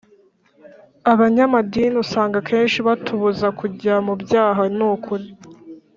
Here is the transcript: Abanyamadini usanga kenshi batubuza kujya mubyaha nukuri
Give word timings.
Abanyamadini 1.11 1.95
usanga 2.03 2.37
kenshi 2.49 2.79
batubuza 2.87 3.47
kujya 3.59 3.93
mubyaha 4.07 4.63
nukuri 4.77 5.27